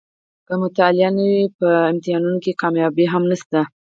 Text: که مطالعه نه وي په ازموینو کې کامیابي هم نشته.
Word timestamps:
که 0.47 0.53
مطالعه 0.61 1.09
نه 1.17 1.23
وي 1.31 1.43
په 1.57 1.67
ازموینو 1.89 2.41
کې 2.43 2.57
کامیابي 2.61 3.05
هم 3.13 3.23
نشته. 3.31 3.61